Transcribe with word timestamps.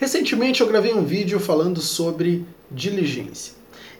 Recentemente 0.00 0.62
eu 0.62 0.66
gravei 0.66 0.94
um 0.94 1.04
vídeo 1.04 1.38
falando 1.38 1.78
sobre 1.78 2.46
diligência. 2.70 3.52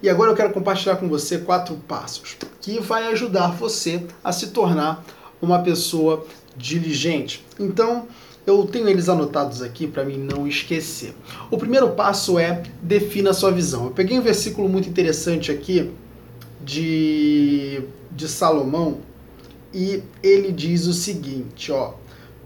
E 0.03 0.09
agora 0.09 0.31
eu 0.31 0.35
quero 0.35 0.51
compartilhar 0.51 0.97
com 0.97 1.07
você 1.11 1.37
quatro 1.37 1.75
passos 1.87 2.39
que 2.59 2.81
vai 2.81 3.09
ajudar 3.09 3.49
você 3.49 4.07
a 4.25 4.33
se 4.33 4.47
tornar 4.47 5.05
uma 5.43 5.59
pessoa 5.59 6.27
diligente. 6.57 7.45
Então, 7.59 8.09
eu 8.47 8.65
tenho 8.65 8.89
eles 8.89 9.11
anotados 9.11 9.61
aqui 9.61 9.87
para 9.87 10.03
mim 10.03 10.17
não 10.17 10.49
esquecer. 10.49 11.15
O 11.51 11.59
primeiro 11.59 11.91
passo 11.91 12.39
é 12.39 12.63
defina 12.81 13.29
a 13.29 13.35
sua 13.35 13.51
visão. 13.51 13.85
Eu 13.85 13.91
peguei 13.91 14.19
um 14.19 14.23
versículo 14.23 14.71
muito 14.71 14.89
interessante 14.89 15.53
aqui 15.53 15.91
de, 16.65 17.83
de 18.11 18.27
Salomão 18.27 19.01
e 19.71 20.03
ele 20.23 20.51
diz 20.51 20.87
o 20.87 20.95
seguinte, 20.95 21.71
ó, 21.71 21.93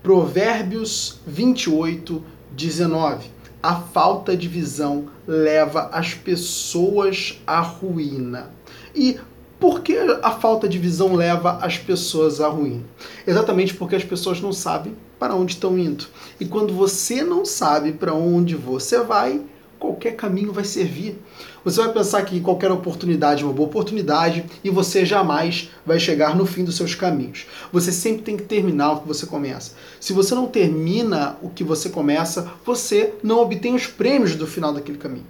Provérbios 0.03 1.21
28, 1.25 2.21
19 2.51 3.35
a 3.65 3.77
falta 3.77 4.37
de 4.37 4.47
visão 4.47 5.07
leva 5.27 5.89
as 5.91 6.13
pessoas 6.13 7.41
à 7.47 7.63
ruína. 7.63 8.51
E 8.95 9.19
por 9.59 9.81
que 9.81 9.97
a 10.23 10.33
falta 10.33 10.69
de 10.69 10.79
visão 10.79 11.15
leva 11.15 11.59
as 11.63 11.79
pessoas 11.79 12.43
à 12.43 12.49
ruína? 12.49 12.83
Exatamente 13.27 13.73
porque 13.73 13.97
as 13.97 14.05
pessoas 14.05 14.39
não 14.39 14.53
sabem 14.53 14.95
para 15.19 15.35
onde 15.35 15.55
estão 15.55 15.79
indo. 15.79 16.05
E 16.39 16.45
quando 16.45 16.75
você 16.75 17.25
não 17.25 17.43
sabe 17.43 17.93
para 17.93 18.13
onde 18.13 18.55
você 18.55 19.03
vai, 19.03 19.41
qualquer 19.79 20.17
caminho 20.17 20.53
vai 20.53 20.65
servir. 20.65 21.19
Você 21.65 21.81
vai 21.83 21.93
pensar 21.93 22.23
que 22.23 22.41
qualquer 22.41 22.71
oportunidade 22.71 23.43
é 23.43 23.47
uma 23.47 23.53
boa 23.53 23.69
oportunidade 23.69 24.45
e 24.63 24.71
você 24.71 25.05
jamais 25.05 25.71
vai 25.85 25.99
chegar 25.99 26.37
no 26.37 26.47
fim 26.47 26.65
dos 26.65 26.77
seus 26.77 26.95
caminhos. 26.95 27.47
Você 27.73 27.91
sempre 27.91 28.23
tem 28.23 28.37
que 28.37 28.43
terminar 28.43 28.93
o 28.93 29.01
que 29.01 29.09
você 29.09 29.27
começa. 29.27 29.75
Se 30.01 30.13
você 30.13 30.35
não 30.35 30.47
termina 30.47 31.37
o 31.43 31.49
que 31.49 31.65
você 31.65 31.89
começa, 31.89 32.53
você 32.65 33.15
não 33.23 33.41
obtém 33.41 33.75
os 33.75 33.87
prêmios 33.87 34.37
do 34.37 34.47
final 34.47 34.73
daquele 34.73 34.99
caminho. 34.99 35.27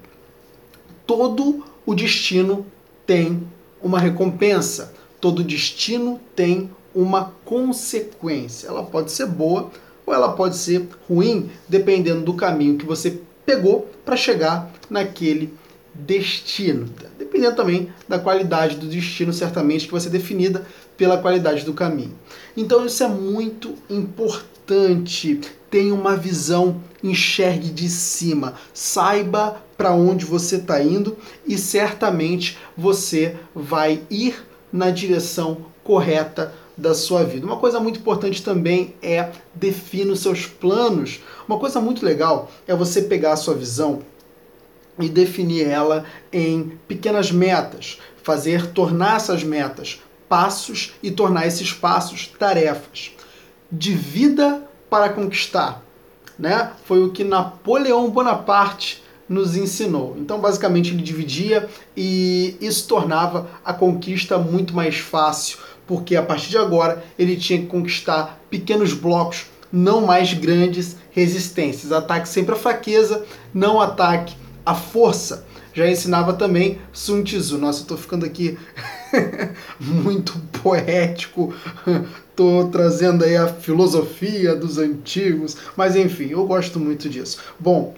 Todo 1.07 1.65
o 1.87 1.95
destino 1.95 2.67
tem 3.07 3.47
uma 3.83 3.99
recompensa. 3.99 4.93
Todo 5.21 5.45
destino 5.45 6.21
tem 6.35 6.71
uma 6.95 7.33
consequência. 7.45 8.69
Ela 8.69 8.83
pode 8.83 9.13
ser 9.13 9.27
boa 9.27 9.71
ou 10.07 10.13
ela 10.13 10.33
pode 10.33 10.57
ser 10.57 10.87
ruim, 11.09 11.51
dependendo 11.69 12.23
do 12.23 12.35
caminho 12.35 12.77
que 12.77 12.85
você 12.85 13.21
pegou 13.45 13.91
para 14.05 14.17
chegar 14.17 14.71
naquele 14.89 15.53
destino. 15.95 16.89
Dependendo 17.19 17.57
também 17.57 17.93
da 18.09 18.19
qualidade 18.19 18.77
do 18.77 18.87
destino, 18.87 19.33
certamente 19.33 19.87
que 19.87 19.93
vai 19.93 20.01
ser 20.01 20.11
definida 20.11 20.67
pela 20.97 21.19
qualidade 21.19 21.65
do 21.65 21.73
caminho. 21.73 22.15
Então 22.57 22.85
isso 22.85 23.03
é 23.03 23.09
muito 23.09 23.75
importante. 23.89 25.41
Tenha 25.71 25.95
uma 25.95 26.17
visão, 26.17 26.81
enxergue 27.03 27.69
de 27.69 27.89
cima, 27.89 28.55
saiba 28.73 29.63
para 29.77 29.93
onde 29.93 30.25
você 30.25 30.57
está 30.57 30.83
indo 30.83 31.17
e 31.47 31.59
certamente 31.59 32.59
você 32.77 33.37
vai 33.55 34.03
ir 34.09 34.45
na 34.73 34.91
direção 34.91 35.67
correta 35.83 36.55
da 36.77 36.95
sua 36.95 37.25
vida. 37.25 37.47
Uma 37.47 37.57
coisa 37.57 37.79
muito 37.79 38.01
importante 38.01 38.43
também 38.43 38.95
é 39.03 39.31
definir 39.55 40.11
os 40.11 40.21
seus 40.21 40.47
planos. 40.47 41.21
Uma 41.49 41.59
coisa 41.59 41.81
muito 41.81 42.05
legal 42.05 42.51
é 42.67 42.75
você 42.75 43.03
pegar 43.03 43.33
a 43.33 43.37
sua 43.37 43.55
visão 43.55 44.01
e 44.99 45.09
definir 45.09 45.67
ela 45.67 46.05
em 46.33 46.79
pequenas 46.87 47.31
metas, 47.31 47.99
fazer 48.23 48.73
tornar 48.73 49.17
essas 49.17 49.43
metas 49.43 50.01
passos 50.29 50.95
e 51.03 51.11
tornar 51.11 51.47
esses 51.47 51.73
passos 51.73 52.27
tarefas. 52.27 53.13
De 53.71 53.95
vida 53.95 54.63
para 54.89 55.09
conquistar, 55.09 55.83
né? 56.39 56.73
Foi 56.85 57.03
o 57.03 57.11
que 57.11 57.25
Napoleão 57.25 58.09
Bonaparte 58.11 59.03
nos 59.29 59.57
ensinou. 59.57 60.17
Então, 60.19 60.39
basicamente, 60.39 60.91
ele 60.91 61.03
dividia 61.03 61.69
e 61.97 62.57
isso 62.61 62.87
tornava 62.87 63.49
a 63.65 63.73
conquista 63.73 64.39
muito 64.39 64.75
mais 64.75 64.99
fácil, 64.99 65.59
porque 65.87 66.17
a 66.17 66.23
partir 66.23 66.51
de 66.51 66.59
agora 66.59 67.05
ele 67.19 67.37
tinha 67.37 67.61
que 67.61 67.67
conquistar 67.67 68.41
pequenos 68.51 68.93
blocos, 68.93 69.47
não 69.73 70.01
mais 70.01 70.33
grandes 70.33 70.97
resistências. 71.11 71.93
Ataque 71.93 72.29
sempre 72.29 72.55
a 72.55 72.59
fraqueza, 72.59 73.25
não 73.53 73.81
ataque 73.81 74.37
a 74.65 74.75
força. 74.75 75.45
Já 75.73 75.89
ensinava 75.89 76.33
também 76.33 76.79
Sun 76.93 77.25
Tzu. 77.25 77.59
Nossa, 77.59 77.83
eu 77.83 77.87
tô 77.87 77.97
ficando 77.97 78.25
aqui 78.25 78.57
muito 79.81 80.39
poético. 80.63 81.53
tô 82.37 82.69
trazendo 82.71 83.25
aí 83.25 83.37
a 83.37 83.49
filosofia 83.49 84.55
dos 84.55 84.79
antigos, 84.79 85.57
mas 85.77 85.97
enfim, 85.97 86.31
eu 86.31 86.47
gosto 86.47 86.79
muito 86.79 87.09
disso. 87.09 87.41
Bom, 87.59 87.95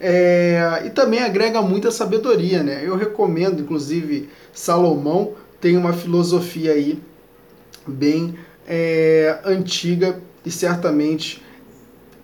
é, 0.00 0.82
e 0.84 0.90
também 0.90 1.20
agrega 1.20 1.62
muita 1.62 1.90
sabedoria, 1.90 2.62
né? 2.62 2.82
Eu 2.84 2.96
recomendo, 2.96 3.62
inclusive, 3.62 4.28
Salomão 4.52 5.34
tem 5.60 5.76
uma 5.76 5.92
filosofia 5.92 6.72
aí 6.72 7.00
bem 7.86 8.34
é, 8.66 9.38
antiga 9.44 10.20
e 10.44 10.50
certamente 10.50 11.42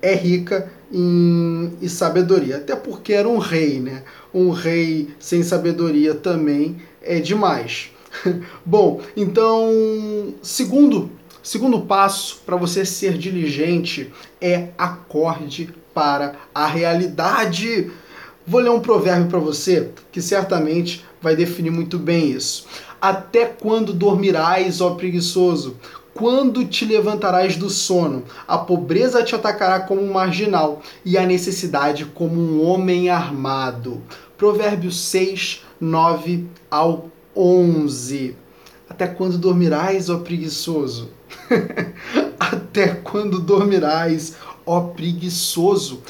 é 0.00 0.14
rica 0.14 0.70
em, 0.92 1.72
em, 1.80 1.88
sabedoria. 1.88 2.56
Até 2.56 2.74
porque 2.74 3.12
era 3.12 3.28
um 3.28 3.38
rei, 3.38 3.80
né? 3.80 4.02
Um 4.34 4.50
rei 4.50 5.10
sem 5.18 5.42
sabedoria 5.42 6.14
também 6.14 6.76
é 7.00 7.20
demais. 7.20 7.90
Bom, 8.66 9.00
então, 9.16 10.34
segundo, 10.42 11.10
segundo 11.42 11.80
passo 11.82 12.42
para 12.44 12.56
você 12.56 12.84
ser 12.84 13.16
diligente 13.16 14.12
é 14.40 14.68
acorde 14.76 15.72
para 15.94 16.34
a 16.54 16.66
realidade. 16.66 17.90
Vou 18.46 18.60
ler 18.60 18.70
um 18.70 18.80
provérbio 18.80 19.28
para 19.28 19.38
você 19.38 19.90
que 20.10 20.20
certamente 20.20 21.04
vai 21.20 21.36
definir 21.36 21.70
muito 21.70 21.98
bem 21.98 22.30
isso. 22.30 22.66
Até 23.02 23.46
quando 23.46 23.92
dormirás, 23.92 24.80
ó 24.80 24.94
preguiçoso? 24.94 25.76
Quando 26.14 26.64
te 26.64 26.84
levantarás 26.84 27.56
do 27.56 27.68
sono? 27.68 28.22
A 28.46 28.56
pobreza 28.56 29.24
te 29.24 29.34
atacará 29.34 29.80
como 29.80 30.00
um 30.00 30.12
marginal 30.12 30.80
e 31.04 31.18
a 31.18 31.26
necessidade 31.26 32.04
como 32.04 32.40
um 32.40 32.64
homem 32.64 33.10
armado. 33.10 34.00
Provérbios 34.38 35.00
6, 35.00 35.64
9 35.80 36.46
ao 36.70 37.10
11. 37.34 38.36
Até 38.88 39.08
quando 39.08 39.36
dormirás, 39.36 40.08
ó 40.08 40.18
preguiçoso? 40.18 41.10
Até 42.38 42.86
quando 42.86 43.40
dormirás, 43.40 44.36
ó 44.64 44.80
preguiçoso? 44.80 46.04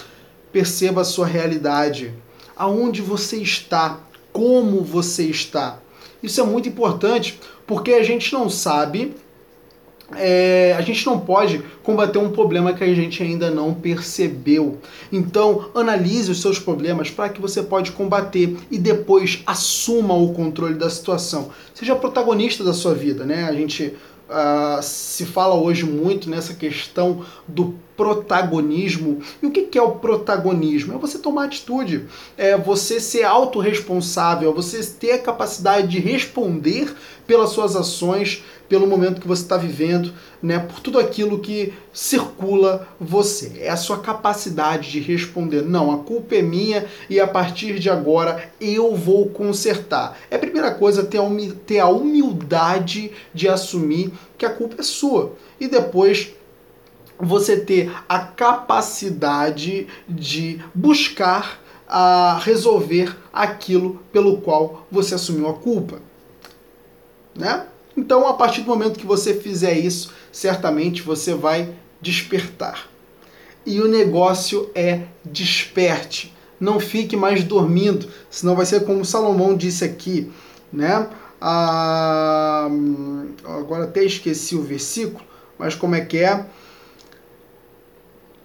Perceba 0.52 1.00
a 1.00 1.04
sua 1.04 1.26
realidade. 1.26 2.12
Aonde 2.54 3.00
você 3.00 3.38
está? 3.38 4.00
Como 4.30 4.82
você 4.82 5.24
está? 5.24 5.78
Isso 6.22 6.40
é 6.40 6.44
muito 6.44 6.68
importante 6.68 7.38
porque 7.66 7.92
a 7.92 8.02
gente 8.02 8.32
não 8.32 8.48
sabe 8.48 9.14
é, 10.16 10.74
a 10.76 10.80
gente 10.80 11.04
não 11.06 11.18
pode 11.18 11.62
combater 11.82 12.18
um 12.18 12.30
problema 12.30 12.72
que 12.72 12.84
a 12.84 12.94
gente 12.94 13.22
ainda 13.22 13.50
não 13.50 13.74
percebeu. 13.74 14.78
Então, 15.10 15.70
analise 15.74 16.30
os 16.30 16.40
seus 16.40 16.58
problemas 16.58 17.10
para 17.10 17.28
que 17.28 17.40
você 17.40 17.62
pode 17.62 17.92
combater 17.92 18.56
e 18.70 18.78
depois 18.78 19.42
assuma 19.46 20.14
o 20.14 20.32
controle 20.32 20.74
da 20.74 20.90
situação. 20.90 21.50
Seja 21.74 21.96
protagonista 21.96 22.62
da 22.62 22.72
sua 22.72 22.94
vida, 22.94 23.24
né? 23.24 23.44
A 23.44 23.52
gente 23.52 23.94
uh, 24.32 24.82
se 24.82 25.26
fala 25.26 25.54
hoje 25.54 25.84
muito 25.84 26.28
nessa 26.28 26.54
questão 26.54 27.24
do 27.46 27.74
protagonismo. 27.96 29.20
E 29.42 29.46
o 29.46 29.50
que 29.50 29.78
é 29.78 29.82
o 29.82 29.92
protagonismo? 29.92 30.94
É 30.94 30.98
você 30.98 31.18
tomar 31.18 31.44
atitude, 31.44 32.06
é 32.36 32.56
você 32.56 32.98
ser 32.98 33.24
autorresponsável, 33.24 34.50
é 34.50 34.54
você 34.54 34.82
ter 34.82 35.12
a 35.12 35.18
capacidade 35.18 35.88
de 35.88 36.00
responder 36.00 36.94
pelas 37.26 37.50
suas 37.50 37.76
ações, 37.76 38.42
pelo 38.72 38.86
momento 38.86 39.20
que 39.20 39.28
você 39.28 39.42
está 39.42 39.58
vivendo, 39.58 40.14
né, 40.42 40.58
por 40.58 40.80
tudo 40.80 40.98
aquilo 40.98 41.40
que 41.40 41.74
circula 41.92 42.88
você. 42.98 43.52
É 43.58 43.68
a 43.68 43.76
sua 43.76 43.98
capacidade 43.98 44.90
de 44.90 44.98
responder. 44.98 45.60
Não, 45.60 45.92
a 45.92 45.98
culpa 45.98 46.36
é 46.36 46.40
minha 46.40 46.86
e 47.10 47.20
a 47.20 47.26
partir 47.26 47.78
de 47.78 47.90
agora 47.90 48.50
eu 48.58 48.96
vou 48.96 49.28
consertar. 49.28 50.16
É 50.30 50.36
a 50.36 50.38
primeira 50.38 50.70
coisa 50.70 51.04
ter 51.04 51.80
a, 51.80 51.86
humildade 51.86 53.12
de 53.34 53.46
assumir 53.46 54.10
que 54.38 54.46
a 54.46 54.50
culpa 54.50 54.76
é 54.78 54.82
sua. 54.82 55.34
E 55.60 55.68
depois 55.68 56.32
você 57.20 57.60
ter 57.60 57.92
a 58.08 58.20
capacidade 58.20 59.86
de 60.08 60.64
buscar 60.74 61.60
a 61.86 62.40
resolver 62.42 63.14
aquilo 63.30 64.00
pelo 64.10 64.38
qual 64.38 64.86
você 64.90 65.14
assumiu 65.14 65.46
a 65.50 65.52
culpa. 65.52 66.00
Né? 67.36 67.66
Então, 67.96 68.26
a 68.26 68.34
partir 68.34 68.62
do 68.62 68.68
momento 68.68 68.98
que 68.98 69.06
você 69.06 69.34
fizer 69.34 69.74
isso, 69.74 70.12
certamente 70.30 71.02
você 71.02 71.34
vai 71.34 71.74
despertar. 72.00 72.88
E 73.64 73.80
o 73.80 73.88
negócio 73.88 74.70
é 74.74 75.02
desperte. 75.24 76.34
Não 76.58 76.80
fique 76.80 77.16
mais 77.16 77.44
dormindo, 77.44 78.08
senão 78.30 78.56
vai 78.56 78.66
ser 78.66 78.84
como 78.84 79.04
Salomão 79.04 79.56
disse 79.56 79.84
aqui, 79.84 80.32
né? 80.72 81.08
Ah, 81.40 82.68
agora 83.44 83.84
até 83.84 84.04
esqueci 84.04 84.54
o 84.54 84.62
versículo, 84.62 85.24
mas 85.58 85.74
como 85.74 85.94
é 85.94 86.00
que 86.00 86.18
é? 86.18 86.46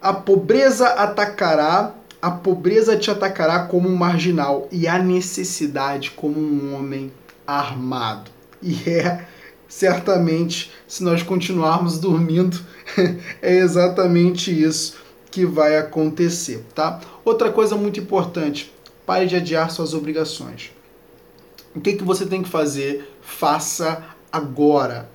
A 0.01 0.13
pobreza 0.13 0.87
atacará 0.87 1.93
a 2.21 2.31
pobreza 2.31 2.97
te 2.97 3.11
atacará 3.11 3.59
como 3.67 3.87
um 3.87 3.95
marginal 3.95 4.67
e 4.71 4.87
a 4.87 4.97
necessidade 4.97 6.11
como 6.11 6.39
um 6.39 6.75
homem 6.75 7.11
armado. 7.45 8.31
E 8.61 8.89
é 8.89 9.25
certamente, 9.67 10.71
se 10.87 11.03
nós 11.03 11.23
continuarmos 11.23 11.99
dormindo, 11.99 12.59
é 13.41 13.57
exatamente 13.57 14.51
isso 14.51 14.97
que 15.29 15.45
vai 15.45 15.77
acontecer, 15.77 16.65
tá? 16.73 16.99
Outra 17.23 17.51
coisa 17.51 17.75
muito 17.75 17.99
importante, 17.99 18.73
pare 19.05 19.25
de 19.25 19.35
adiar 19.35 19.69
suas 19.69 19.93
obrigações. 19.93 20.71
O 21.75 21.79
que, 21.79 21.93
que 21.93 22.03
você 22.03 22.25
tem 22.25 22.41
que 22.41 22.49
fazer? 22.49 23.13
Faça 23.21 24.03
agora. 24.31 25.09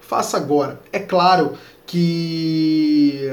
Faça 0.00 0.36
agora. 0.36 0.80
É 0.92 1.00
claro 1.00 1.54
que 1.84 3.28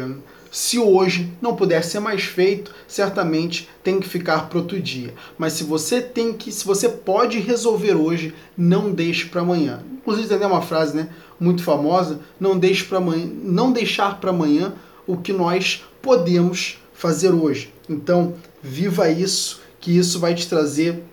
se 0.51 0.79
hoje 0.79 1.31
não 1.41 1.55
puder 1.55 1.83
ser 1.83 1.99
mais 1.99 2.23
feito, 2.23 2.73
certamente 2.87 3.69
tem 3.83 3.99
que 3.99 4.07
ficar 4.07 4.49
para 4.49 4.59
outro 4.59 4.79
dia. 4.79 5.13
Mas 5.37 5.53
se 5.53 5.63
você 5.63 6.01
tem 6.01 6.33
que, 6.33 6.51
se 6.51 6.65
você 6.65 6.89
pode 6.89 7.39
resolver 7.39 7.95
hoje, 7.95 8.33
não 8.57 8.91
deixe 8.91 9.25
para 9.25 9.41
amanhã. 9.41 9.83
Inclusive 10.03 10.37
tem 10.37 10.45
uma 10.45 10.61
frase, 10.61 10.95
né, 10.95 11.09
muito 11.39 11.63
famosa, 11.63 12.19
não 12.37 12.59
deixe 12.59 12.83
para 12.83 12.97
amanhã, 12.97 13.31
não 13.41 13.71
deixar 13.71 14.19
para 14.19 14.31
amanhã 14.31 14.73
o 15.07 15.17
que 15.17 15.31
nós 15.33 15.83
podemos 16.01 16.77
fazer 16.93 17.31
hoje. 17.31 17.73
Então, 17.89 18.33
viva 18.61 19.09
isso, 19.09 19.61
que 19.79 19.97
isso 19.97 20.19
vai 20.19 20.35
te 20.35 20.47
trazer 20.47 21.03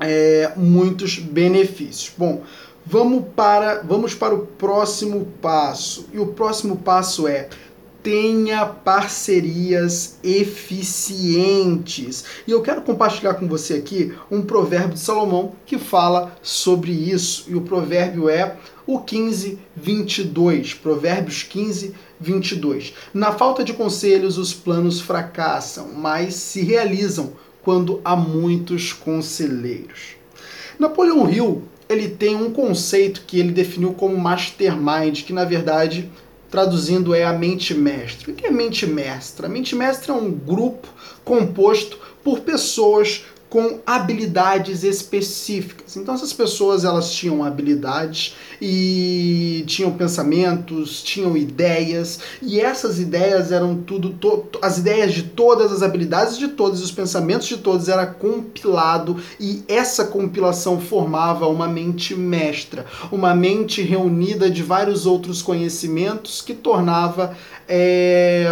é, 0.00 0.52
muitos 0.56 1.18
benefícios. 1.18 2.12
Bom, 2.16 2.42
vamos 2.84 3.24
para, 3.34 3.82
vamos 3.82 4.14
para 4.14 4.34
o 4.34 4.46
próximo 4.46 5.26
passo. 5.40 6.08
E 6.12 6.18
o 6.18 6.26
próximo 6.26 6.76
passo 6.76 7.28
é 7.28 7.48
tenha 8.04 8.66
parcerias 8.66 10.18
eficientes. 10.22 12.24
E 12.46 12.50
eu 12.50 12.60
quero 12.60 12.82
compartilhar 12.82 13.32
com 13.34 13.48
você 13.48 13.74
aqui 13.74 14.14
um 14.30 14.42
provérbio 14.42 14.92
de 14.92 15.00
Salomão 15.00 15.54
que 15.64 15.78
fala 15.78 16.36
sobre 16.42 16.92
isso. 16.92 17.46
E 17.48 17.56
o 17.56 17.62
provérbio 17.62 18.28
é 18.28 18.56
o 18.86 19.00
15, 19.00 19.58
22. 19.74 20.74
Provérbios 20.74 21.42
15, 21.44 21.94
22. 22.20 22.92
Na 23.14 23.32
falta 23.32 23.64
de 23.64 23.72
conselhos, 23.72 24.36
os 24.36 24.52
planos 24.52 25.00
fracassam, 25.00 25.88
mas 25.96 26.34
se 26.34 26.60
realizam 26.60 27.32
quando 27.62 28.02
há 28.04 28.14
muitos 28.14 28.92
conselheiros. 28.92 30.16
Napoleão 30.78 31.30
Hill 31.30 31.62
ele 31.88 32.08
tem 32.08 32.34
um 32.34 32.50
conceito 32.50 33.22
que 33.26 33.38
ele 33.38 33.52
definiu 33.52 33.92
como 33.92 34.16
mastermind, 34.16 35.22
que 35.22 35.32
na 35.32 35.44
verdade 35.44 36.10
traduzindo 36.54 37.12
é 37.12 37.24
a 37.24 37.32
mente 37.32 37.74
mestre. 37.74 38.30
O 38.30 38.34
que 38.34 38.46
é 38.46 38.50
mente 38.50 38.86
mestra? 38.86 39.48
A 39.48 39.50
mente 39.50 39.74
mestra 39.74 40.12
é 40.12 40.16
um 40.16 40.30
grupo 40.30 40.86
composto 41.24 41.98
por 42.22 42.42
pessoas 42.42 43.24
com 43.54 43.78
habilidades 43.86 44.82
específicas. 44.82 45.96
Então 45.96 46.12
essas 46.12 46.32
pessoas 46.32 46.84
elas 46.84 47.12
tinham 47.12 47.44
habilidades 47.44 48.34
e 48.60 49.62
tinham 49.68 49.92
pensamentos, 49.92 51.00
tinham 51.04 51.36
ideias 51.36 52.18
e 52.42 52.60
essas 52.60 52.98
ideias 52.98 53.52
eram 53.52 53.76
tudo 53.76 54.10
to, 54.10 54.44
as 54.60 54.78
ideias 54.78 55.14
de 55.14 55.22
todas 55.22 55.70
as 55.70 55.82
habilidades 55.82 56.36
de 56.36 56.48
todos 56.48 56.82
os 56.82 56.90
pensamentos 56.90 57.46
de 57.46 57.58
todos 57.58 57.88
era 57.88 58.04
compilado 58.04 59.22
e 59.38 59.62
essa 59.68 60.06
compilação 60.06 60.80
formava 60.80 61.46
uma 61.46 61.68
mente 61.68 62.12
mestra, 62.12 62.84
uma 63.12 63.36
mente 63.36 63.82
reunida 63.82 64.50
de 64.50 64.64
vários 64.64 65.06
outros 65.06 65.40
conhecimentos 65.40 66.42
que 66.42 66.54
tornava 66.54 67.36
é, 67.68 68.48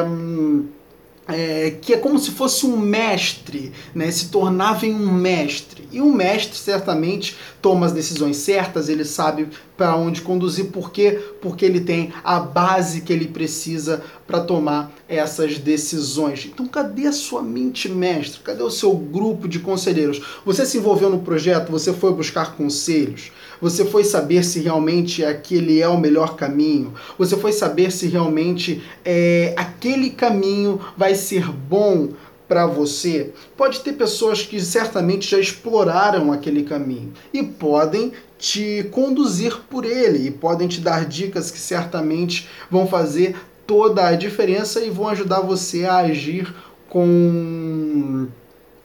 é, 1.28 1.76
que 1.80 1.94
é 1.94 1.96
como 1.96 2.18
se 2.18 2.30
fosse 2.32 2.66
um 2.66 2.76
mestre, 2.76 3.72
né? 3.94 4.10
se 4.10 4.28
tornava 4.28 4.86
em 4.86 4.94
um 4.94 5.12
mestre. 5.12 5.88
E 5.92 6.00
um 6.00 6.12
mestre 6.12 6.56
certamente 6.56 7.36
toma 7.60 7.86
as 7.86 7.92
decisões 7.92 8.38
certas, 8.38 8.88
ele 8.88 9.04
sabe 9.04 9.48
para 9.82 9.96
onde 9.96 10.22
conduzir, 10.22 10.66
por 10.66 10.92
quê? 10.92 11.18
Porque 11.40 11.64
ele 11.64 11.80
tem 11.80 12.12
a 12.22 12.38
base 12.38 13.00
que 13.00 13.12
ele 13.12 13.26
precisa 13.26 14.00
para 14.28 14.38
tomar 14.38 14.92
essas 15.08 15.58
decisões. 15.58 16.46
Então, 16.46 16.68
cadê 16.68 17.08
a 17.08 17.12
sua 17.12 17.42
mente 17.42 17.88
mestre? 17.88 18.40
Cadê 18.44 18.62
o 18.62 18.70
seu 18.70 18.94
grupo 18.94 19.48
de 19.48 19.58
conselheiros? 19.58 20.22
Você 20.46 20.64
se 20.64 20.78
envolveu 20.78 21.10
no 21.10 21.18
projeto, 21.18 21.72
você 21.72 21.92
foi 21.92 22.14
buscar 22.14 22.54
conselhos, 22.54 23.32
você 23.60 23.84
foi 23.84 24.04
saber 24.04 24.44
se 24.44 24.60
realmente 24.60 25.24
aquele 25.24 25.80
é 25.80 25.88
o 25.88 25.98
melhor 25.98 26.36
caminho, 26.36 26.94
você 27.18 27.36
foi 27.36 27.50
saber 27.50 27.90
se 27.90 28.06
realmente 28.06 28.84
é, 29.04 29.52
aquele 29.56 30.10
caminho 30.10 30.78
vai 30.96 31.16
ser 31.16 31.50
bom 31.50 32.10
para 32.48 32.66
você. 32.66 33.32
Pode 33.56 33.80
ter 33.80 33.92
pessoas 33.92 34.42
que 34.42 34.60
certamente 34.60 35.30
já 35.30 35.38
exploraram 35.38 36.32
aquele 36.32 36.62
caminho 36.64 37.12
e 37.32 37.42
podem 37.42 38.12
te 38.38 38.88
conduzir 38.90 39.60
por 39.70 39.84
ele 39.84 40.26
e 40.26 40.30
podem 40.30 40.66
te 40.66 40.80
dar 40.80 41.04
dicas 41.06 41.50
que 41.50 41.58
certamente 41.58 42.48
vão 42.70 42.86
fazer 42.86 43.36
toda 43.66 44.06
a 44.06 44.16
diferença 44.16 44.80
e 44.80 44.90
vão 44.90 45.08
ajudar 45.08 45.40
você 45.40 45.84
a 45.84 45.98
agir 45.98 46.52
com 46.88 48.26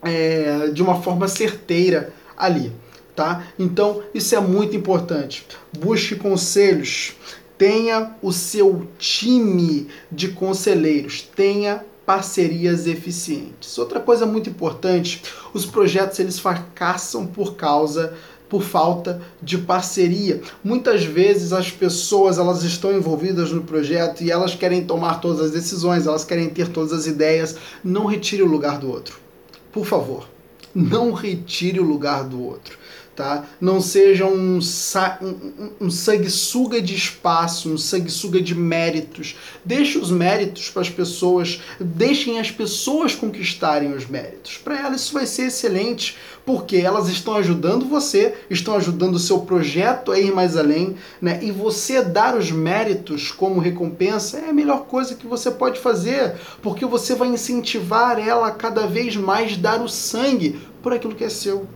é, 0.01 0.67
de 0.67 0.81
uma 0.81 1.01
forma 1.01 1.27
certeira 1.27 2.13
ali, 2.37 2.71
tá? 3.15 3.47
Então 3.57 4.03
isso 4.13 4.35
é 4.35 4.39
muito 4.39 4.75
importante. 4.75 5.45
Busque 5.77 6.15
conselhos, 6.15 7.15
tenha 7.57 8.15
o 8.21 8.31
seu 8.31 8.87
time 8.97 9.87
de 10.11 10.29
conselheiros, 10.29 11.21
tenha 11.21 11.83
parcerias 12.07 12.87
eficientes. 12.87 13.77
Outra 13.77 13.99
coisa 13.99 14.25
muito 14.25 14.49
importante, 14.49 15.21
os 15.53 15.65
projetos 15.65 16.17
eles 16.19 16.39
fracassam 16.39 17.27
por 17.27 17.55
causa 17.55 18.13
por 18.47 18.63
falta 18.63 19.21
de 19.43 19.57
parceria. 19.57 20.41
Muitas 20.63 21.03
vezes 21.03 21.51
as 21.51 21.69
pessoas 21.69 22.37
elas 22.37 22.63
estão 22.63 22.93
envolvidas 22.93 23.51
no 23.51 23.61
projeto 23.63 24.23
e 24.23 24.31
elas 24.31 24.55
querem 24.55 24.85
tomar 24.85 25.19
todas 25.19 25.41
as 25.41 25.51
decisões, 25.51 26.07
elas 26.07 26.23
querem 26.23 26.49
ter 26.49 26.69
todas 26.69 26.93
as 26.93 27.07
ideias. 27.07 27.57
Não 27.83 28.05
retire 28.05 28.41
o 28.41 28.47
lugar 28.47 28.79
do 28.79 28.89
outro. 28.89 29.19
Por 29.69 29.85
favor, 29.85 30.29
não 30.73 31.11
retire 31.11 31.81
o 31.81 31.83
lugar 31.83 32.23
do 32.23 32.41
outro 32.41 32.79
tá? 33.17 33.45
Não 33.59 33.81
seja 33.81 34.25
um, 34.27 34.59
um, 34.59 35.71
um 35.81 35.89
sanguessuga 35.89 36.79
de 36.79 36.93
espaço, 36.93 37.73
um 37.73 37.77
sanguessuga 37.77 38.39
de 38.39 38.53
méritos. 38.53 39.35
Deixe 39.65 39.97
os 39.97 40.11
méritos 40.11 40.69
para 40.69 40.83
as 40.83 40.89
pessoas, 40.89 41.59
deixem 41.79 42.39
as 42.39 42.51
pessoas 42.51 43.15
conquistarem 43.15 43.91
os 43.91 44.05
méritos. 44.05 44.57
Para 44.57 44.79
elas 44.79 45.01
isso 45.01 45.13
vai 45.13 45.25
ser 45.25 45.47
excelente, 45.47 46.15
porque 46.45 46.77
elas 46.77 47.09
estão 47.09 47.35
ajudando 47.35 47.87
você, 47.87 48.35
estão 48.51 48.75
ajudando 48.75 49.15
o 49.15 49.19
seu 49.19 49.39
projeto 49.39 50.11
a 50.11 50.19
ir 50.19 50.31
mais 50.31 50.55
além, 50.55 50.95
né? 51.19 51.39
E 51.41 51.51
você 51.51 52.03
dar 52.03 52.37
os 52.37 52.51
méritos 52.51 53.31
como 53.31 53.59
recompensa 53.59 54.37
é 54.37 54.49
a 54.49 54.53
melhor 54.53 54.85
coisa 54.85 55.15
que 55.15 55.25
você 55.25 55.49
pode 55.49 55.79
fazer, 55.79 56.35
porque 56.61 56.85
você 56.85 57.15
vai 57.15 57.29
incentivar 57.29 58.19
ela 58.19 58.47
a 58.47 58.51
cada 58.51 58.85
vez 58.85 59.15
mais 59.15 59.57
dar 59.57 59.81
o 59.81 59.89
sangue 59.89 60.59
por 60.83 60.93
aquilo 60.93 61.15
que 61.15 61.23
é 61.23 61.29
seu. 61.29 61.67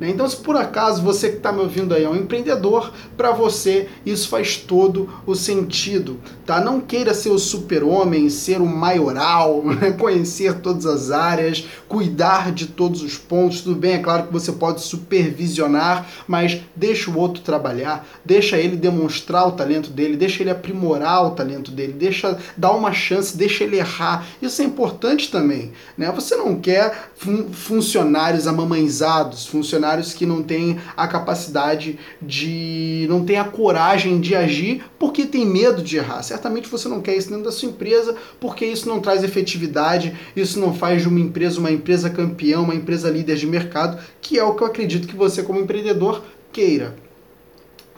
Né? 0.00 0.08
Então, 0.08 0.26
se 0.26 0.36
por 0.36 0.56
acaso 0.56 1.02
você 1.02 1.28
que 1.28 1.36
está 1.36 1.52
me 1.52 1.60
ouvindo 1.60 1.94
aí 1.94 2.04
é 2.04 2.08
um 2.08 2.16
empreendedor, 2.16 2.90
para 3.16 3.30
você 3.32 3.88
isso 4.04 4.28
faz 4.28 4.56
todo 4.56 5.08
o 5.26 5.34
sentido. 5.34 6.18
Tá? 6.46 6.60
Não 6.60 6.80
queira 6.80 7.12
ser 7.12 7.28
o 7.28 7.38
super-homem, 7.38 8.30
ser 8.30 8.62
o 8.62 8.66
maioral, 8.66 9.62
né? 9.76 9.92
conhecer 9.92 10.60
todas 10.60 10.86
as 10.86 11.10
áreas, 11.10 11.66
cuidar 11.86 12.50
de 12.52 12.66
todos 12.66 13.02
os 13.02 13.18
pontos. 13.18 13.60
Tudo 13.60 13.76
bem, 13.76 13.92
é 13.92 13.98
claro 13.98 14.26
que 14.26 14.32
você 14.32 14.50
pode 14.50 14.80
supervisionar, 14.80 16.06
mas 16.26 16.60
deixa 16.74 17.10
o 17.10 17.18
outro 17.18 17.42
trabalhar, 17.42 18.06
deixa 18.24 18.56
ele 18.56 18.76
demonstrar 18.76 19.46
o 19.46 19.52
talento 19.52 19.90
dele, 19.90 20.16
deixa 20.16 20.42
ele 20.42 20.50
aprimorar 20.50 21.26
o 21.26 21.30
talento 21.30 21.70
dele, 21.70 21.92
deixa 21.92 22.38
dar 22.56 22.72
uma 22.72 22.92
chance, 22.92 23.36
deixa 23.36 23.64
ele 23.64 23.76
errar. 23.76 24.26
Isso 24.40 24.62
é 24.62 24.64
importante 24.64 25.30
também. 25.30 25.72
Né? 25.98 26.10
Você 26.12 26.36
não 26.36 26.56
quer 26.56 27.10
fun 27.16 27.50
funcionários 27.52 28.46
amamãezados, 28.46 29.46
funcionários 29.46 29.89
funcionários 29.90 30.12
que 30.12 30.26
não 30.26 30.42
têm 30.42 30.78
a 30.96 31.06
capacidade 31.08 31.98
de. 32.22 33.06
não 33.08 33.24
têm 33.24 33.38
a 33.38 33.44
coragem 33.44 34.20
de 34.20 34.34
agir 34.34 34.84
porque 34.98 35.26
tem 35.26 35.44
medo 35.44 35.82
de 35.82 35.96
errar. 35.96 36.22
Certamente 36.22 36.68
você 36.68 36.88
não 36.88 37.00
quer 37.00 37.16
isso 37.16 37.28
dentro 37.28 37.44
da 37.44 37.52
sua 37.52 37.68
empresa 37.68 38.14
porque 38.38 38.64
isso 38.64 38.88
não 38.88 39.00
traz 39.00 39.24
efetividade, 39.24 40.16
isso 40.36 40.60
não 40.60 40.72
faz 40.74 41.02
de 41.02 41.08
uma 41.08 41.20
empresa 41.20 41.58
uma 41.58 41.70
empresa 41.70 42.08
campeã, 42.08 42.60
uma 42.60 42.74
empresa 42.74 43.10
líder 43.10 43.36
de 43.36 43.46
mercado, 43.46 43.98
que 44.20 44.38
é 44.38 44.44
o 44.44 44.54
que 44.54 44.62
eu 44.62 44.66
acredito 44.66 45.08
que 45.08 45.16
você, 45.16 45.42
como 45.42 45.60
empreendedor, 45.60 46.22
queira. 46.52 46.94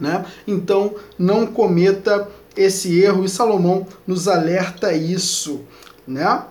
Né? 0.01 0.25
Então, 0.47 0.95
não 1.19 1.47
cometa 1.47 2.29
esse 2.57 3.01
erro 3.01 3.25
e 3.25 3.29
Salomão 3.29 3.87
nos 4.07 4.27
alerta 4.27 4.93
isso, 4.93 5.61
né? 6.07 6.43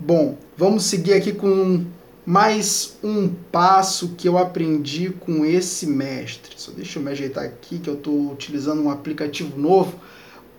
Bom, 0.00 0.38
vamos 0.56 0.84
seguir 0.84 1.12
aqui 1.12 1.32
com 1.32 1.84
mais 2.28 2.98
um 3.02 3.26
passo 3.50 4.10
que 4.10 4.28
eu 4.28 4.36
aprendi 4.36 5.08
com 5.08 5.46
esse 5.46 5.86
mestre. 5.86 6.52
Só 6.58 6.70
deixa 6.70 6.98
eu 6.98 7.02
me 7.02 7.10
ajeitar 7.10 7.42
aqui 7.42 7.78
que 7.78 7.88
eu 7.88 7.94
estou 7.94 8.30
utilizando 8.30 8.82
um 8.82 8.90
aplicativo 8.90 9.58
novo 9.58 9.94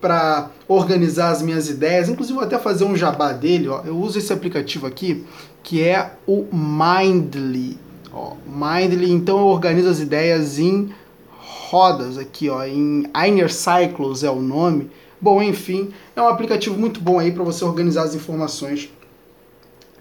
para 0.01 0.49
organizar 0.67 1.29
as 1.29 1.43
minhas 1.43 1.69
ideias. 1.69 2.09
Inclusive, 2.09 2.33
vou 2.39 2.43
até 2.43 2.57
fazer 2.57 2.85
um 2.85 2.95
jabá 2.95 3.33
dele. 3.33 3.67
Ó. 3.67 3.83
Eu 3.83 3.95
uso 3.95 4.17
esse 4.17 4.33
aplicativo 4.33 4.87
aqui, 4.87 5.23
que 5.61 5.83
é 5.83 6.13
o 6.25 6.47
Mindly. 6.51 7.77
Ó, 8.11 8.33
Mindly, 8.47 9.11
então 9.11 9.37
eu 9.37 9.45
organizo 9.45 9.89
as 9.89 9.99
ideias 9.99 10.57
em 10.57 10.91
rodas 11.37 12.17
aqui, 12.17 12.49
ó, 12.49 12.63
em 12.63 13.03
Inner 13.27 13.53
Cycles 13.53 14.23
é 14.23 14.31
o 14.31 14.41
nome. 14.41 14.89
Bom, 15.21 15.39
enfim, 15.39 15.91
é 16.15 16.21
um 16.21 16.29
aplicativo 16.29 16.75
muito 16.75 16.99
bom 16.99 17.19
aí 17.19 17.31
para 17.31 17.43
você 17.43 17.63
organizar 17.63 18.05
as 18.05 18.15
informações 18.15 18.89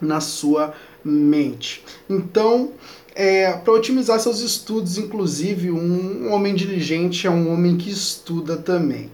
na 0.00 0.20
sua 0.20 0.72
mente. 1.04 1.84
Então, 2.08 2.72
é, 3.14 3.52
para 3.52 3.72
otimizar 3.72 4.18
seus 4.20 4.40
estudos, 4.40 4.98
inclusive, 4.98 5.70
um, 5.70 6.32
homem 6.32 6.54
diligente 6.54 7.26
é 7.26 7.30
um 7.30 7.52
homem 7.52 7.76
que 7.76 7.90
estuda 7.90 8.56
também. 8.56 9.10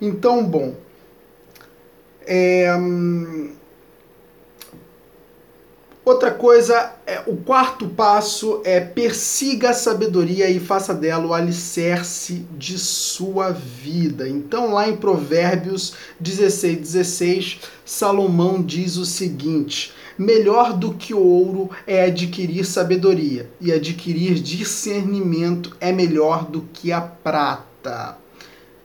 Então, 0.00 0.44
bom, 0.44 0.74
é, 2.26 2.68
Outra 6.08 6.30
coisa, 6.30 6.94
é, 7.06 7.20
o 7.26 7.36
quarto 7.36 7.86
passo 7.86 8.62
é 8.64 8.80
persiga 8.80 9.68
a 9.68 9.74
sabedoria 9.74 10.48
e 10.48 10.58
faça 10.58 10.94
dela 10.94 11.26
o 11.26 11.34
alicerce 11.34 12.46
de 12.56 12.78
sua 12.78 13.50
vida. 13.50 14.26
Então, 14.26 14.72
lá 14.72 14.88
em 14.88 14.96
Provérbios 14.96 15.92
16, 16.18 16.78
16, 16.78 17.58
Salomão 17.84 18.62
diz 18.62 18.96
o 18.96 19.04
seguinte: 19.04 19.92
Melhor 20.18 20.76
do 20.76 20.94
que 20.94 21.14
o 21.14 21.20
ouro 21.20 21.70
é 21.86 22.04
adquirir 22.04 22.64
sabedoria, 22.64 23.48
e 23.60 23.72
adquirir 23.72 24.34
discernimento 24.34 25.76
é 25.80 25.92
melhor 25.92 26.44
do 26.44 26.62
que 26.72 26.90
a 26.90 27.00
prata. 27.00 28.18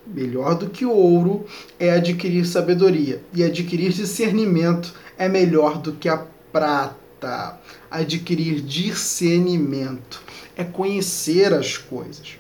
Melhor 0.06 0.56
do 0.56 0.70
que 0.70 0.86
o 0.86 0.92
ouro 0.92 1.46
é 1.80 1.92
adquirir 1.92 2.46
sabedoria, 2.46 3.24
e 3.34 3.44
adquirir 3.44 3.92
discernimento 3.92 4.94
é 5.18 5.28
melhor 5.28 5.80
do 5.80 5.94
que 5.94 6.08
a 6.08 6.18
prata 6.52 7.60
adquirir 7.90 8.62
discernimento, 8.62 10.22
é 10.56 10.64
conhecer 10.64 11.54
as 11.54 11.78
coisas. 11.78 12.38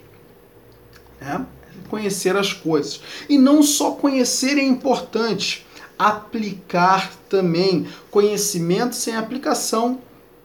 Né? 1.22 1.46
Conhecer 1.90 2.36
as 2.36 2.54
coisas. 2.54 3.02
E 3.30 3.38
não 3.38 3.62
só 3.62 3.92
conhecer 3.92 4.58
é 4.58 4.64
importante, 4.64 5.66
aplicar 5.98 7.12
também. 7.30 7.88
Conhecimento 8.10 8.96
sem 8.96 9.16
aplicação 9.16 10.00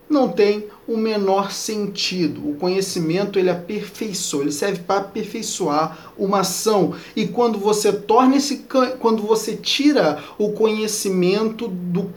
não 0.08 0.28
tem 0.28 0.66
o 0.86 0.96
menor 0.96 1.52
sentido. 1.52 2.48
O 2.48 2.54
conhecimento 2.54 3.38
ele 3.38 3.50
aperfeiçoa, 3.50 4.42
ele 4.42 4.52
serve 4.52 4.80
para 4.80 5.00
aperfeiçoar 5.00 6.12
uma 6.16 6.40
ação. 6.40 6.94
E 7.14 7.26
quando 7.26 7.58
você 7.58 7.92
torna 7.92 8.36
esse 8.36 8.64
quando 8.98 9.22
você 9.22 9.54
tira 9.56 10.22
o 10.38 10.52
conhecimento 10.52 11.68
do 11.68 12.10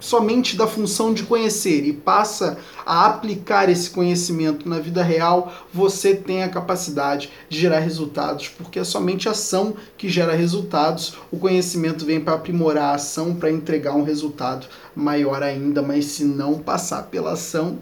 somente 0.00 0.56
da 0.56 0.66
função 0.66 1.12
de 1.12 1.22
conhecer 1.22 1.84
e 1.84 1.92
passa 1.92 2.58
a 2.86 3.06
aplicar 3.06 3.68
esse 3.68 3.90
conhecimento 3.90 4.68
na 4.68 4.78
vida 4.78 5.02
real, 5.02 5.52
você 5.72 6.14
tem 6.14 6.42
a 6.42 6.48
capacidade 6.48 7.30
de 7.48 7.58
gerar 7.58 7.80
resultados, 7.80 8.48
porque 8.48 8.78
é 8.78 8.84
somente 8.84 9.28
a 9.28 9.32
ação 9.32 9.74
que 9.96 10.08
gera 10.08 10.34
resultados. 10.34 11.14
O 11.30 11.38
conhecimento 11.38 12.04
vem 12.04 12.20
para 12.20 12.34
aprimorar 12.34 12.92
a 12.92 12.94
ação, 12.94 13.34
para 13.34 13.50
entregar 13.50 13.94
um 13.94 14.04
resultado 14.04 14.66
maior 14.94 15.42
ainda, 15.42 15.82
mas 15.82 16.06
se 16.06 16.24
não 16.24 16.58
passar 16.58 17.04
pela 17.04 17.32
ação, 17.32 17.78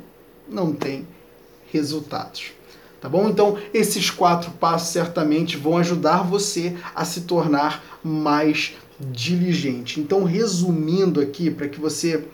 não 0.49 0.73
tem 0.73 1.06
resultados. 1.73 2.52
Tá 3.00 3.11
bom? 3.11 3.28
Então, 3.28 3.58
esses 3.75 4.11
quatro 4.11 4.50
passos 4.52 4.88
certamente 4.88 5.56
vão 5.56 5.76
ajudar 5.76 6.23
você 6.23 6.75
a 6.94 7.04
se 7.04 7.20
tornar 7.23 7.85
mais 8.02 8.75
diligente. 9.00 10.00
Então, 10.00 10.25
resumindo 10.25 11.21
aqui, 11.21 11.50
para 11.50 11.69
que 11.69 11.81
você 11.81 12.25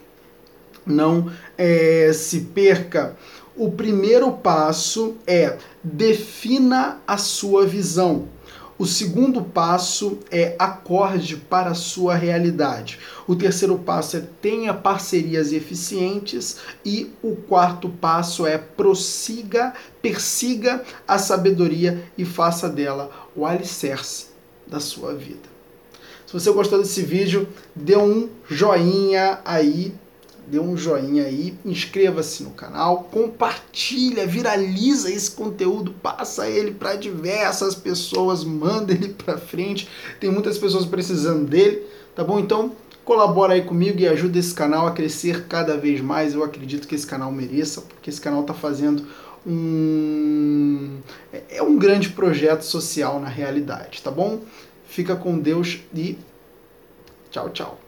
não 0.87 1.31
é, 1.57 2.13
se 2.13 2.41
perca, 2.41 3.17
o 3.57 3.71
primeiro 3.71 4.33
passo 4.33 5.17
é 5.27 5.59
defina 5.83 7.01
a 7.07 7.17
sua 7.17 7.67
visão. 7.67 8.29
O 8.79 8.87
segundo 8.87 9.43
passo 9.43 10.19
é 10.31 10.57
acorde 10.59 11.37
para 11.37 11.71
a 11.71 11.75
sua 11.75 12.17
realidade. 12.17 12.99
O 13.29 13.37
terceiro 13.37 13.79
passo 13.79 14.17
é 14.17 14.25
tenha 14.41 14.75
parcerias 14.75 15.53
eficientes. 15.53 16.57
E 16.85 17.13
o 17.23 17.37
quarto 17.37 17.89
passo 17.89 18.45
é 18.47 18.59
prossiga, 18.59 19.73
persiga 20.01 20.83
a 21.07 21.17
sabedoria 21.19 22.03
e 22.19 22.25
faça 22.25 22.69
dela 22.69 23.11
o 23.37 23.47
alicerce 23.47 24.29
da 24.67 24.81
sua 24.81 25.15
vida. 25.15 25.52
Se 26.33 26.41
você 26.41 26.51
gostou 26.51 26.79
desse 26.79 27.03
vídeo, 27.03 27.47
dê 27.77 27.95
um 27.95 28.27
joinha 28.49 29.41
aí, 29.45 29.93
dê 30.47 30.59
um 30.59 30.75
joinha 30.75 31.25
aí, 31.25 31.53
inscreva-se 31.63 32.43
no 32.43 32.53
canal, 32.53 33.07
compartilha, 33.13 34.27
viraliza 34.27 35.13
esse 35.13 35.33
conteúdo, 35.33 35.93
passa 36.03 36.49
ele 36.49 36.71
para 36.71 36.97
diversas 36.97 37.75
pessoas, 37.75 38.45
manda 38.45 38.95
ele 38.95 39.11
para 39.11 39.37
frente. 39.37 39.87
Tem 40.19 40.31
muitas 40.31 40.57
pessoas 40.57 40.87
precisando 40.87 41.45
dele, 41.45 41.83
tá 42.17 42.25
bom? 42.25 42.39
Então, 42.39 42.73
colabora 43.05 43.53
aí 43.53 43.61
comigo 43.61 44.01
e 44.01 44.09
ajuda 44.09 44.39
esse 44.39 44.55
canal 44.55 44.87
a 44.87 44.93
crescer 44.93 45.47
cada 45.49 45.77
vez 45.77 46.01
mais. 46.01 46.33
Eu 46.33 46.43
acredito 46.43 46.89
que 46.89 46.95
esse 46.95 47.07
canal 47.07 47.31
mereça, 47.31 47.83
porque 47.83 48.09
esse 48.09 48.23
canal 48.23 48.41
está 48.41 48.55
fazendo 48.55 49.05
um 49.47 50.99
é 51.51 51.63
um 51.63 51.77
grande 51.77 52.11
projeto 52.11 52.63
social 52.63 53.21
na 53.21 53.29
realidade, 53.29 54.01
tá 54.01 54.11
bom? 54.11 54.41
Fica 54.93 55.17
com 55.17 55.39
Deus 55.39 55.81
e 55.95 56.19
tchau, 57.31 57.49
tchau. 57.49 57.81